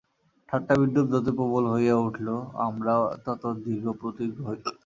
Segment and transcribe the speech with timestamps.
[0.49, 2.29] ঠাট্টা-বিদ্রূপ যতই প্রবল হইয়া উঠিল,
[2.65, 4.75] আমরাও তত দৃঢ়প্রতিজ্ঞ হইলাম।